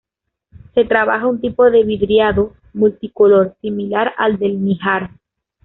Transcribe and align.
Se 0.73 0.83
trabaja 0.83 1.27
un 1.27 1.39
tipo 1.39 1.69
de 1.69 1.83
vidriado 1.83 2.55
multicolor, 2.73 3.55
similar 3.61 4.11
al 4.17 4.39
de 4.39 4.49
Níjar. 4.49 5.11